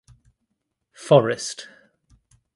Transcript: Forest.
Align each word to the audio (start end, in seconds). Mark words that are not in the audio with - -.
Forest. 0.95 1.67